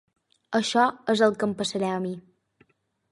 [0.59, 2.17] Això és el que em passarà a mi.